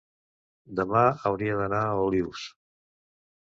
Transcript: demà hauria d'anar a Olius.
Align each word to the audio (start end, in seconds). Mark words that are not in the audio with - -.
demà 0.79 1.03
hauria 1.31 1.61
d'anar 1.61 1.85
a 1.85 1.95
Olius. 2.09 2.51